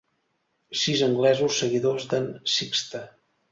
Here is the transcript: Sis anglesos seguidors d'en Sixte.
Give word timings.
Sis 0.83 1.03
anglesos 1.09 1.59
seguidors 1.65 2.09
d'en 2.15 2.27
Sixte. 2.57 3.07